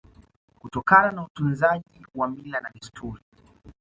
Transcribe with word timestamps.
Kutokana 0.59 1.11
na 1.11 1.25
utunzaji 1.25 2.05
wa 2.15 2.27
mila 2.29 2.61
na 2.61 2.69
desturi 2.69 3.21